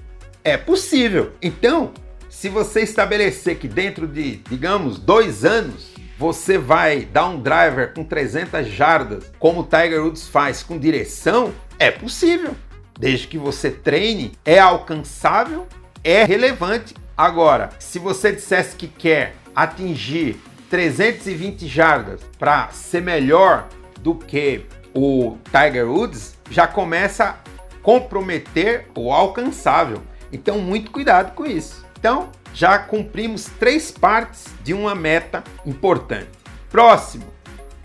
é 0.42 0.56
possível. 0.56 1.32
Então, 1.42 1.92
se 2.28 2.48
você 2.48 2.80
estabelecer 2.80 3.58
que 3.58 3.68
dentro 3.68 4.06
de, 4.06 4.36
digamos, 4.48 4.98
dois 4.98 5.44
anos, 5.44 5.92
você 6.18 6.56
vai 6.56 7.02
dar 7.02 7.28
um 7.28 7.40
driver 7.40 7.92
com 7.92 8.04
300 8.04 8.66
jardas, 8.66 9.30
como 9.38 9.60
o 9.60 9.64
Tiger 9.64 10.02
Woods 10.02 10.26
faz 10.26 10.62
com 10.62 10.78
direção, 10.78 11.52
é 11.78 11.90
possível. 11.90 12.54
Desde 12.98 13.26
que 13.26 13.36
você 13.36 13.70
treine, 13.70 14.32
é 14.44 14.58
alcançável, 14.58 15.66
é 16.02 16.24
relevante. 16.24 16.94
Agora, 17.16 17.70
se 17.78 17.98
você 17.98 18.32
dissesse 18.32 18.74
que 18.74 18.88
quer 18.88 19.36
atingir 19.54 20.40
320 20.68 21.68
jardas 21.68 22.20
para 22.38 22.68
ser 22.70 23.02
melhor 23.02 23.68
do 24.00 24.16
que 24.16 24.66
o 24.92 25.38
Tiger 25.44 25.88
Woods, 25.88 26.36
já 26.50 26.66
começa 26.66 27.24
a 27.24 27.36
comprometer 27.82 28.88
o 28.96 29.12
alcançável. 29.12 30.02
Então, 30.32 30.58
muito 30.58 30.90
cuidado 30.90 31.34
com 31.34 31.46
isso. 31.46 31.84
Então, 31.96 32.30
já 32.52 32.78
cumprimos 32.78 33.46
três 33.60 33.92
partes 33.92 34.46
de 34.64 34.74
uma 34.74 34.94
meta 34.94 35.44
importante. 35.64 36.30
Próximo, 36.68 37.24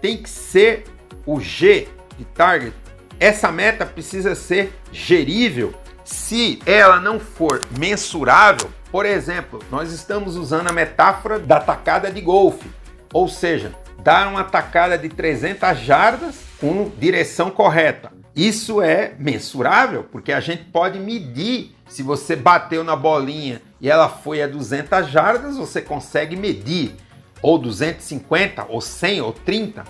tem 0.02 0.18
que 0.18 0.30
ser 0.30 0.86
o 1.24 1.40
G 1.40 1.88
de 2.18 2.26
target. 2.26 2.76
Essa 3.20 3.52
meta 3.52 3.86
precisa 3.86 4.34
ser 4.34 4.74
gerível. 4.92 5.74
Se 6.04 6.60
ela 6.66 7.00
não 7.00 7.20
for 7.20 7.64
mensurável, 7.78 8.72
por 8.92 9.06
exemplo, 9.06 9.60
nós 9.70 9.92
estamos 9.92 10.36
usando 10.36 10.68
a 10.68 10.74
metáfora 10.74 11.38
da 11.38 11.60
tacada 11.60 12.12
de 12.12 12.22
golfe, 12.22 12.70
ou 13.14 13.28
seja, 13.28 13.74
dar 14.04 14.28
uma 14.28 14.44
tacada 14.44 14.98
de 14.98 15.10
300 15.10 15.80
jardas 15.80 16.36
com 16.60 16.92
direção 16.98 17.52
correta. 17.52 18.12
Isso 18.36 18.82
é 18.82 19.14
mensurável, 19.20 20.04
porque 20.04 20.32
a 20.32 20.40
gente 20.40 20.64
pode 20.66 21.00
medir 21.00 21.76
se 21.88 22.02
você 22.02 22.36
bateu 22.36 22.84
na 22.84 22.96
bolinha 22.96 23.62
e 23.82 23.90
ela 23.90 24.08
foi 24.08 24.42
a 24.42 24.48
200 24.48 25.08
jardas, 25.10 25.58
você 25.58 25.82
consegue 25.82 26.36
medir 26.36 26.96
ou 27.42 27.58
250 27.58 28.66
ou 28.70 28.82
100 28.82 29.22
ou 29.22 29.34
30. 29.34 29.84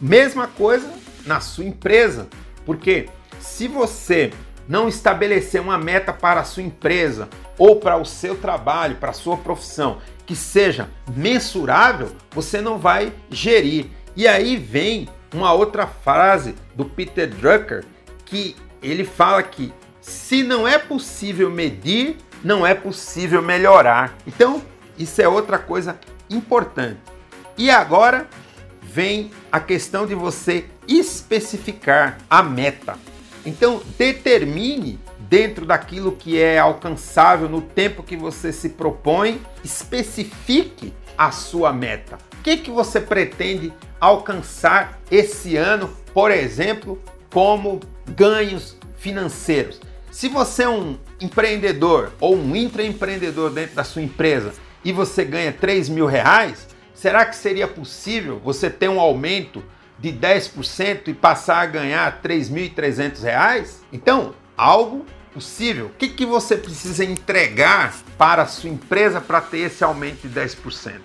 Mesma 0.00 0.46
coisa 0.46 0.90
na 1.26 1.40
sua 1.40 1.64
empresa, 1.64 2.28
porque 2.64 3.08
se 3.40 3.68
você 3.68 4.32
não 4.68 4.88
estabelecer 4.88 5.60
uma 5.60 5.76
meta 5.76 6.12
para 6.12 6.40
a 6.40 6.44
sua 6.44 6.62
empresa 6.62 7.28
ou 7.60 7.76
para 7.76 7.98
o 7.98 8.06
seu 8.06 8.36
trabalho, 8.36 8.96
para 8.96 9.10
a 9.10 9.12
sua 9.12 9.36
profissão, 9.36 9.98
que 10.24 10.34
seja 10.34 10.88
mensurável, 11.14 12.10
você 12.30 12.58
não 12.58 12.78
vai 12.78 13.12
gerir. 13.30 13.84
E 14.16 14.26
aí 14.26 14.56
vem 14.56 15.06
uma 15.34 15.52
outra 15.52 15.86
frase 15.86 16.54
do 16.74 16.86
Peter 16.86 17.28
Drucker 17.28 17.84
que 18.24 18.56
ele 18.82 19.04
fala 19.04 19.42
que 19.42 19.74
se 20.00 20.42
não 20.42 20.66
é 20.66 20.78
possível 20.78 21.50
medir, 21.50 22.16
não 22.42 22.66
é 22.66 22.74
possível 22.74 23.42
melhorar. 23.42 24.16
Então, 24.26 24.62
isso 24.96 25.20
é 25.20 25.28
outra 25.28 25.58
coisa 25.58 26.00
importante. 26.30 26.98
E 27.58 27.70
agora 27.70 28.26
vem 28.80 29.30
a 29.52 29.60
questão 29.60 30.06
de 30.06 30.14
você 30.14 30.64
especificar 30.88 32.16
a 32.30 32.42
meta. 32.42 32.96
Então, 33.44 33.82
determine 33.98 34.98
dentro 35.30 35.64
daquilo 35.64 36.10
que 36.10 36.40
é 36.40 36.58
alcançável 36.58 37.48
no 37.48 37.62
tempo 37.62 38.02
que 38.02 38.16
você 38.16 38.52
se 38.52 38.70
propõe, 38.70 39.40
especifique 39.62 40.92
a 41.16 41.30
sua 41.30 41.72
meta. 41.72 42.18
O 42.36 42.42
que, 42.42 42.56
que 42.56 42.70
você 42.70 43.00
pretende 43.00 43.72
alcançar 44.00 44.98
esse 45.08 45.56
ano, 45.56 45.88
por 46.12 46.32
exemplo, 46.32 47.00
como 47.32 47.78
ganhos 48.08 48.76
financeiros? 48.96 49.80
Se 50.10 50.28
você 50.28 50.64
é 50.64 50.68
um 50.68 50.98
empreendedor 51.20 52.10
ou 52.18 52.36
um 52.36 52.56
intraempreendedor 52.56 53.50
dentro 53.50 53.76
da 53.76 53.84
sua 53.84 54.02
empresa 54.02 54.52
e 54.84 54.90
você 54.90 55.24
ganha 55.24 55.52
3 55.52 55.88
mil 55.90 56.06
reais, 56.06 56.66
será 56.92 57.24
que 57.24 57.36
seria 57.36 57.68
possível 57.68 58.40
você 58.42 58.68
ter 58.68 58.88
um 58.88 58.98
aumento 58.98 59.62
de 59.96 60.12
10% 60.12 61.06
e 61.06 61.14
passar 61.14 61.60
a 61.60 61.66
ganhar 61.66 62.20
3.300 62.20 63.22
reais? 63.22 63.84
Então, 63.92 64.34
algo 64.56 65.06
possível. 65.32 65.86
O 65.86 65.90
que, 65.90 66.08
que 66.08 66.26
você 66.26 66.56
precisa 66.56 67.04
entregar 67.04 67.94
para 68.18 68.42
a 68.42 68.46
sua 68.46 68.70
empresa 68.70 69.20
para 69.20 69.40
ter 69.40 69.58
esse 69.58 69.82
aumento 69.82 70.28
de 70.28 70.40
10%? 70.40 71.00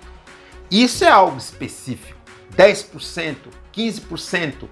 Isso 0.69 1.03
é 1.03 1.09
algo 1.09 1.37
específico. 1.37 2.19
10%, 2.55 3.35
15%, 3.73 4.67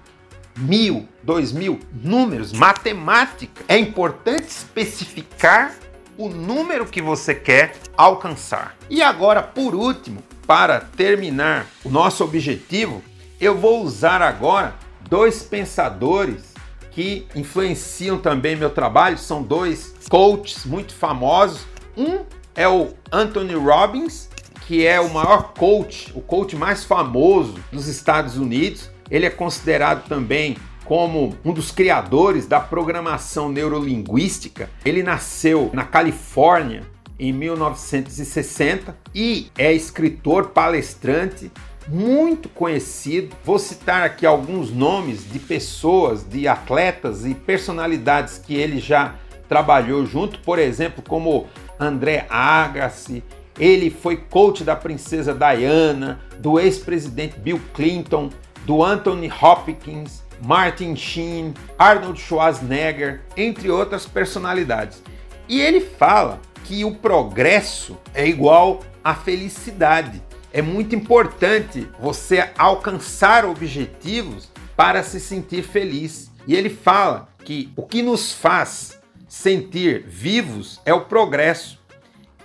mil, 0.56 1.08
dois 1.22 1.52
mil, 1.52 1.80
números, 1.92 2.52
matemática. 2.52 3.64
É 3.68 3.76
importante 3.76 4.48
especificar 4.48 5.74
o 6.16 6.28
número 6.28 6.86
que 6.86 7.02
você 7.02 7.34
quer 7.34 7.76
alcançar. 7.96 8.76
E 8.88 9.02
agora, 9.02 9.42
por 9.42 9.74
último, 9.74 10.22
para 10.46 10.80
terminar 10.80 11.66
o 11.84 11.88
nosso 11.88 12.22
objetivo, 12.22 13.02
eu 13.40 13.56
vou 13.56 13.82
usar 13.82 14.22
agora 14.22 14.74
dois 15.08 15.42
pensadores 15.42 16.53
que 16.94 17.26
influenciam 17.34 18.18
também 18.18 18.54
meu 18.54 18.70
trabalho. 18.70 19.18
São 19.18 19.42
dois 19.42 19.94
coaches 20.08 20.64
muito 20.64 20.94
famosos. 20.94 21.66
Um 21.96 22.20
é 22.54 22.68
o 22.68 22.94
Anthony 23.10 23.54
Robbins, 23.54 24.28
que 24.66 24.86
é 24.86 25.00
o 25.00 25.12
maior 25.12 25.52
coach, 25.54 26.12
o 26.14 26.20
coach 26.20 26.54
mais 26.54 26.84
famoso 26.84 27.56
dos 27.72 27.88
Estados 27.88 28.36
Unidos. 28.36 28.88
Ele 29.10 29.26
é 29.26 29.30
considerado 29.30 30.08
também 30.08 30.56
como 30.84 31.36
um 31.44 31.52
dos 31.52 31.72
criadores 31.72 32.46
da 32.46 32.60
programação 32.60 33.48
neurolinguística. 33.48 34.70
Ele 34.84 35.02
nasceu 35.02 35.70
na 35.72 35.84
Califórnia 35.84 36.82
em 37.18 37.32
1960 37.32 38.96
e 39.14 39.50
é 39.56 39.72
escritor, 39.72 40.50
palestrante, 40.50 41.50
muito 41.86 42.48
conhecido. 42.48 43.34
Vou 43.44 43.58
citar 43.58 44.02
aqui 44.02 44.24
alguns 44.26 44.70
nomes 44.70 45.30
de 45.30 45.38
pessoas, 45.38 46.24
de 46.28 46.48
atletas 46.48 47.24
e 47.24 47.34
personalidades 47.34 48.38
que 48.38 48.54
ele 48.54 48.78
já 48.78 49.16
trabalhou 49.48 50.06
junto, 50.06 50.38
por 50.40 50.58
exemplo, 50.58 51.02
como 51.06 51.46
André 51.78 52.26
Agassi, 52.30 53.22
ele 53.58 53.90
foi 53.90 54.16
coach 54.16 54.64
da 54.64 54.74
princesa 54.74 55.32
Diana, 55.32 56.20
do 56.38 56.58
ex-presidente 56.58 57.38
Bill 57.38 57.60
Clinton, 57.72 58.30
do 58.64 58.82
Anthony 58.82 59.30
Hopkins, 59.40 60.24
Martin 60.42 60.96
Sheen, 60.96 61.54
Arnold 61.78 62.20
Schwarzenegger, 62.20 63.22
entre 63.36 63.70
outras 63.70 64.06
personalidades. 64.06 65.02
E 65.48 65.60
ele 65.60 65.80
fala 65.80 66.40
que 66.64 66.84
o 66.84 66.94
progresso 66.94 67.96
é 68.12 68.26
igual 68.26 68.80
à 69.02 69.14
felicidade. 69.14 70.22
É 70.54 70.62
muito 70.62 70.94
importante 70.94 71.88
você 71.98 72.48
alcançar 72.56 73.44
objetivos 73.44 74.48
para 74.76 75.02
se 75.02 75.18
sentir 75.18 75.64
feliz. 75.64 76.30
E 76.46 76.54
ele 76.54 76.70
fala 76.70 77.28
que 77.44 77.72
o 77.74 77.82
que 77.82 78.02
nos 78.02 78.32
faz 78.32 79.00
sentir 79.26 80.04
vivos 80.06 80.80
é 80.84 80.94
o 80.94 81.06
progresso 81.06 81.82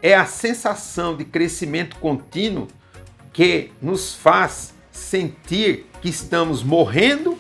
é 0.02 0.16
a 0.16 0.26
sensação 0.26 1.16
de 1.16 1.24
crescimento 1.24 1.98
contínuo 1.98 2.68
que 3.32 3.72
nos 3.80 4.16
faz 4.16 4.74
sentir 4.92 5.86
que 6.02 6.10
estamos 6.10 6.64
morrendo 6.64 7.38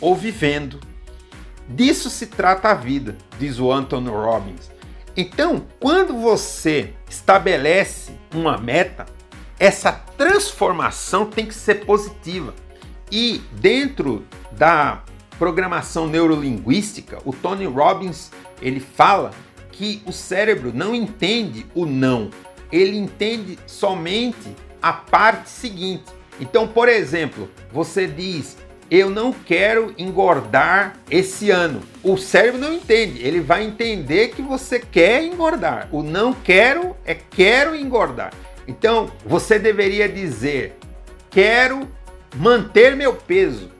ou 0.00 0.14
vivendo. 0.14 0.78
Disso 1.68 2.08
se 2.08 2.28
trata 2.28 2.68
a 2.68 2.74
vida, 2.74 3.16
diz 3.40 3.58
o 3.58 3.72
Anthony 3.72 4.08
Robbins. 4.08 4.70
Então, 5.16 5.66
quando 5.80 6.14
você 6.14 6.92
estabelece 7.10 8.12
uma 8.32 8.56
meta, 8.56 9.04
essa 9.62 9.92
transformação 9.92 11.26
tem 11.26 11.46
que 11.46 11.54
ser 11.54 11.86
positiva. 11.86 12.52
E 13.12 13.40
dentro 13.52 14.26
da 14.50 15.04
programação 15.38 16.08
neurolinguística, 16.08 17.20
o 17.24 17.32
Tony 17.32 17.64
Robbins 17.64 18.32
ele 18.60 18.80
fala 18.80 19.30
que 19.70 20.02
o 20.04 20.10
cérebro 20.10 20.72
não 20.74 20.96
entende 20.96 21.64
o 21.76 21.86
não, 21.86 22.28
ele 22.72 22.96
entende 22.96 23.56
somente 23.64 24.52
a 24.82 24.92
parte 24.92 25.48
seguinte. 25.48 26.10
Então, 26.40 26.66
por 26.66 26.88
exemplo, 26.88 27.48
você 27.72 28.08
diz: 28.08 28.56
Eu 28.90 29.10
não 29.10 29.32
quero 29.32 29.94
engordar 29.96 30.96
esse 31.08 31.50
ano. 31.50 31.82
O 32.02 32.16
cérebro 32.16 32.60
não 32.60 32.72
entende, 32.72 33.24
ele 33.24 33.38
vai 33.38 33.62
entender 33.62 34.30
que 34.30 34.42
você 34.42 34.80
quer 34.80 35.22
engordar. 35.22 35.88
O 35.92 36.02
não 36.02 36.32
quero 36.32 36.96
é 37.04 37.14
quero 37.14 37.76
engordar. 37.76 38.32
Então, 38.66 39.10
você 39.24 39.58
deveria 39.58 40.08
dizer: 40.08 40.76
Quero 41.30 41.88
manter 42.36 42.96
meu 42.96 43.14
peso 43.14 43.70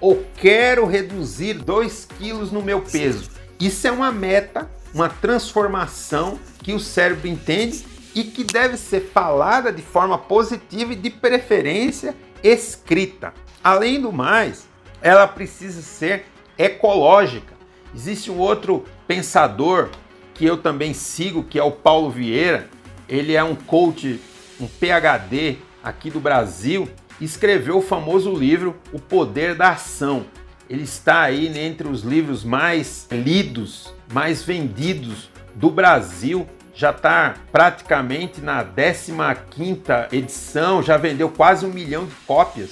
ou 0.00 0.24
quero 0.36 0.86
reduzir 0.86 1.54
2 1.54 2.08
quilos 2.18 2.50
no 2.50 2.62
meu 2.62 2.80
peso. 2.80 3.30
Isso 3.58 3.86
é 3.86 3.90
uma 3.90 4.10
meta 4.10 4.68
uma 4.94 5.08
transformação 5.08 6.38
que 6.62 6.72
o 6.72 6.80
cérebro 6.80 7.28
entende 7.28 7.84
e 8.14 8.24
que 8.24 8.42
deve 8.42 8.76
ser 8.76 9.10
falada 9.12 9.72
de 9.72 9.82
forma 9.82 10.18
positiva 10.18 10.92
e 10.92 10.96
de 10.96 11.10
preferência 11.10 12.14
escrita. 12.42 13.32
Além 13.62 14.00
do 14.00 14.12
mais, 14.12 14.66
ela 15.00 15.28
precisa 15.28 15.80
ser 15.80 16.24
ecológica. 16.58 17.54
Existe 17.94 18.30
um 18.30 18.38
outro 18.38 18.84
pensador 19.06 19.90
que 20.34 20.44
eu 20.44 20.56
também 20.56 20.94
sigo, 20.94 21.44
que 21.44 21.58
é 21.58 21.62
o 21.62 21.72
Paulo 21.72 22.10
Vieira. 22.10 22.68
Ele 23.08 23.34
é 23.34 23.42
um 23.42 23.54
coach, 23.54 24.20
um 24.60 24.68
PhD 24.68 25.58
aqui 25.82 26.10
do 26.10 26.20
Brasil, 26.20 26.88
escreveu 27.20 27.78
o 27.78 27.82
famoso 27.82 28.34
livro 28.34 28.76
O 28.92 28.98
Poder 28.98 29.54
da 29.54 29.70
Ação. 29.70 30.26
Ele 30.68 30.84
está 30.84 31.22
aí 31.22 31.46
entre 31.58 31.88
os 31.88 32.02
livros 32.02 32.44
mais 32.44 33.08
lidos 33.10 33.92
mais 34.12 34.42
vendidos 34.42 35.30
do 35.54 35.70
Brasil. 35.70 36.46
Já 36.74 36.90
está 36.90 37.34
praticamente 37.50 38.40
na 38.40 38.64
15ª 38.64 40.12
edição, 40.12 40.82
já 40.82 40.96
vendeu 40.96 41.28
quase 41.28 41.66
um 41.66 41.70
milhão 41.70 42.06
de 42.06 42.14
cópias. 42.26 42.70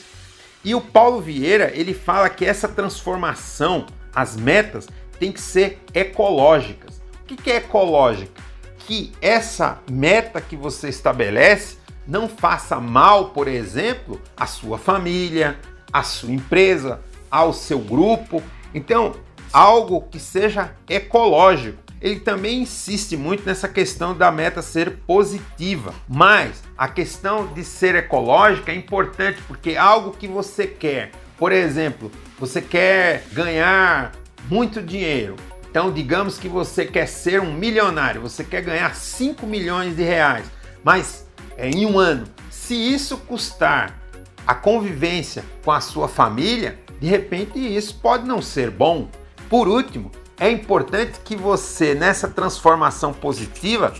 E 0.64 0.74
o 0.74 0.80
Paulo 0.80 1.20
Vieira, 1.20 1.72
ele 1.74 1.94
fala 1.94 2.28
que 2.28 2.44
essa 2.44 2.68
transformação, 2.68 3.86
as 4.14 4.36
metas, 4.36 4.88
tem 5.18 5.32
que 5.32 5.40
ser 5.40 5.80
ecológicas. 5.92 7.00
O 7.22 7.36
que 7.36 7.50
é 7.50 7.56
ecológica? 7.56 8.42
Que 8.78 9.12
essa 9.20 9.78
meta 9.90 10.40
que 10.40 10.56
você 10.56 10.88
estabelece 10.88 11.76
não 12.08 12.26
faça 12.26 12.80
mal, 12.80 13.30
por 13.30 13.46
exemplo, 13.46 14.18
à 14.34 14.46
sua 14.46 14.78
família, 14.78 15.60
à 15.92 16.02
sua 16.02 16.32
empresa, 16.32 17.00
ao 17.30 17.52
seu 17.52 17.78
grupo. 17.78 18.42
Então, 18.74 19.14
algo 19.52 20.00
que 20.10 20.18
seja 20.18 20.72
ecológico. 20.88 21.78
Ele 22.00 22.20
também 22.20 22.62
insiste 22.62 23.16
muito 23.16 23.44
nessa 23.44 23.68
questão 23.68 24.16
da 24.16 24.30
meta 24.30 24.62
ser 24.62 24.98
positiva, 25.06 25.92
mas 26.08 26.62
a 26.78 26.88
questão 26.88 27.52
de 27.52 27.64
ser 27.64 27.96
ecológica 27.96 28.70
é 28.72 28.74
importante 28.74 29.42
porque 29.48 29.76
algo 29.76 30.12
que 30.12 30.28
você 30.28 30.66
quer, 30.66 31.10
por 31.36 31.50
exemplo, 31.50 32.10
você 32.38 32.62
quer 32.62 33.24
ganhar 33.32 34.12
muito 34.48 34.80
dinheiro. 34.80 35.34
Então, 35.68 35.92
digamos 35.92 36.38
que 36.38 36.48
você 36.48 36.86
quer 36.86 37.06
ser 37.06 37.40
um 37.40 37.52
milionário, 37.52 38.22
você 38.22 38.44
quer 38.44 38.62
ganhar 38.62 38.94
5 38.94 39.44
milhões 39.44 39.96
de 39.96 40.02
reais, 40.02 40.46
mas 40.84 41.27
em 41.58 41.84
um 41.84 41.98
ano. 41.98 42.26
Se 42.50 42.74
isso 42.74 43.16
custar 43.18 44.00
a 44.46 44.54
convivência 44.54 45.44
com 45.64 45.72
a 45.72 45.80
sua 45.80 46.08
família, 46.08 46.78
de 47.00 47.06
repente 47.06 47.58
isso 47.58 47.96
pode 47.96 48.26
não 48.26 48.40
ser 48.40 48.70
bom. 48.70 49.08
Por 49.50 49.68
último, 49.68 50.10
é 50.38 50.50
importante 50.50 51.20
que 51.24 51.36
você, 51.36 51.94
nessa 51.94 52.28
transformação 52.28 53.12
positiva, 53.12 53.92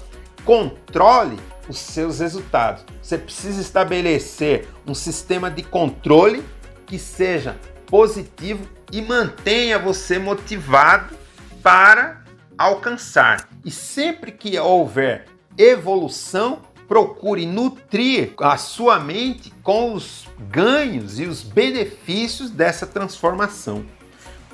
controle 0.44 1.38
os 1.68 1.78
seus 1.78 2.20
resultados. 2.20 2.84
Você 3.02 3.18
precisa 3.18 3.60
estabelecer 3.60 4.68
um 4.86 4.94
sistema 4.94 5.50
de 5.50 5.62
controle 5.62 6.44
que 6.86 6.98
seja 6.98 7.56
positivo 7.86 8.66
e 8.90 9.02
mantenha 9.02 9.78
você 9.78 10.18
motivado 10.18 11.14
para 11.62 12.22
alcançar. 12.56 13.48
E 13.64 13.70
sempre 13.70 14.32
que 14.32 14.58
houver 14.58 15.26
evolução, 15.56 16.62
procure 16.88 17.44
nutrir 17.44 18.32
a 18.40 18.56
sua 18.56 18.98
mente 18.98 19.52
com 19.62 19.92
os 19.92 20.26
ganhos 20.48 21.20
e 21.20 21.26
os 21.26 21.42
benefícios 21.42 22.50
dessa 22.50 22.86
transformação. 22.86 23.84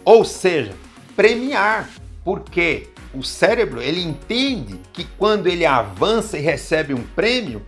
Ou 0.04 0.24
seja, 0.24 0.74
premiar, 1.14 1.88
porque 2.24 2.88
o 3.14 3.22
cérebro 3.22 3.80
ele 3.80 4.02
entende 4.02 4.80
que 4.92 5.04
quando 5.16 5.46
ele 5.46 5.64
avança 5.64 6.36
e 6.36 6.40
recebe 6.40 6.92
um 6.92 7.02
prêmio, 7.02 7.62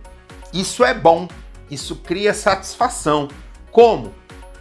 isso 0.53 0.83
é 0.83 0.93
bom, 0.93 1.27
isso 1.71 1.95
cria 1.95 2.33
satisfação. 2.33 3.29
Como? 3.71 4.13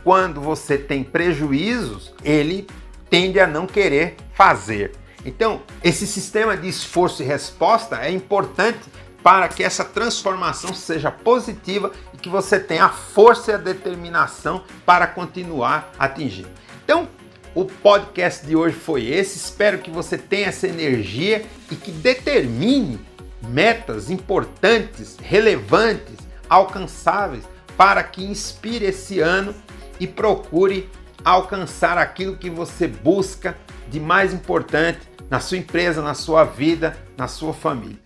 Quando 0.05 0.40
você 0.40 0.79
tem 0.79 1.03
prejuízos, 1.03 2.14
ele 2.23 2.66
tende 3.11 3.40
a 3.40 3.47
não 3.47 3.66
querer 3.66 4.16
fazer. 4.35 4.92
Então, 5.25 5.62
esse 5.83 6.07
sistema 6.07 6.57
de 6.57 6.69
esforço 6.69 7.21
e 7.21 7.27
resposta 7.27 8.01
é 8.01 8.12
importante 8.12 8.79
para 9.27 9.49
que 9.49 9.65
essa 9.65 9.85
transformação 9.85 10.73
seja 10.73 11.11
positiva 11.11 11.91
e 12.15 12.17
que 12.17 12.29
você 12.29 12.61
tenha 12.61 12.85
a 12.85 12.91
força 12.91 13.51
e 13.51 13.55
a 13.55 13.59
determinação 13.59 14.62
para 14.85 15.05
continuar 15.05 15.91
atingindo. 15.99 16.49
Então, 16.85 17.09
o 17.53 17.65
podcast 17.65 18.47
de 18.47 18.55
hoje 18.55 18.77
foi 18.77 19.07
esse. 19.07 19.37
Espero 19.37 19.79
que 19.79 19.91
você 19.91 20.17
tenha 20.17 20.47
essa 20.47 20.69
energia 20.69 21.45
e 21.69 21.75
que 21.75 21.91
determine 21.91 23.01
metas 23.49 24.11
importantes, 24.11 25.17
relevantes, 25.21 26.19
alcançáveis 26.49 27.43
para 27.77 28.05
que 28.05 28.25
inspire 28.25 28.85
esse 28.85 29.19
ano 29.19 29.53
e 29.99 30.07
procure 30.07 30.89
alcançar 31.25 31.99
aquilo 31.99 32.37
que 32.37 32.49
você 32.49 32.87
busca 32.87 33.59
de 33.89 33.99
mais 33.99 34.33
importante 34.33 35.01
na 35.29 35.41
sua 35.41 35.59
empresa, 35.59 36.01
na 36.01 36.15
sua 36.15 36.45
vida, 36.45 36.97
na 37.17 37.27
sua 37.27 37.53
família. 37.53 38.06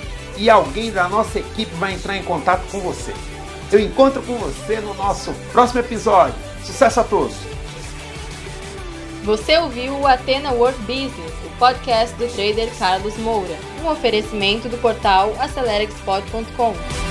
e 0.37 0.49
alguém 0.49 0.91
da 0.91 1.07
nossa 1.07 1.39
equipe 1.39 1.73
vai 1.75 1.93
entrar 1.93 2.17
em 2.17 2.23
contato 2.23 2.63
com 2.71 2.79
você. 2.79 3.13
Eu 3.71 3.79
encontro 3.79 4.21
com 4.23 4.37
você 4.37 4.79
no 4.79 4.93
nosso 4.93 5.33
próximo 5.51 5.79
episódio. 5.79 6.35
Sucesso 6.63 6.99
a 6.99 7.03
todos! 7.03 7.35
Você 9.23 9.57
ouviu 9.57 9.99
o 9.99 10.07
Atena 10.07 10.51
World 10.51 10.79
Business, 10.79 11.31
o 11.45 11.57
podcast 11.59 12.15
do 12.15 12.27
trader 12.27 12.69
Carlos 12.77 13.15
Moura, 13.17 13.55
um 13.83 13.87
oferecimento 13.87 14.67
do 14.67 14.77
portal 14.79 15.33
AceleraExport.com. 15.39 17.10